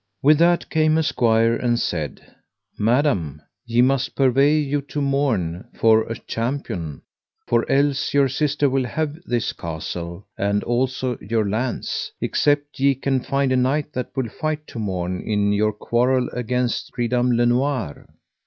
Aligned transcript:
With 0.23 0.39
that 0.39 0.67
came 0.71 0.97
a 0.97 1.03
squire 1.03 1.55
and 1.55 1.79
said: 1.79 2.23
Madam, 2.75 3.39
ye 3.67 3.83
must 3.83 4.15
purvey 4.15 4.59
you 4.59 4.81
to 4.81 4.99
morn 4.99 5.67
for 5.75 6.05
a 6.07 6.17
champion, 6.17 7.03
for 7.47 7.71
else 7.71 8.11
your 8.11 8.27
sister 8.27 8.67
will 8.67 8.85
have 8.87 9.21
this 9.27 9.53
castle 9.53 10.25
and 10.39 10.63
also 10.63 11.19
your 11.21 11.47
lands, 11.47 12.11
except 12.19 12.79
ye 12.79 12.95
can 12.95 13.19
find 13.19 13.51
a 13.51 13.55
knight 13.55 13.93
that 13.93 14.09
will 14.15 14.27
fight 14.29 14.65
to 14.69 14.79
morn 14.79 15.21
in 15.21 15.53
your 15.53 15.71
quarrel 15.71 16.27
against 16.33 16.93
Pridam 16.93 17.33
le 17.33 17.45
Noire. 17.45 18.07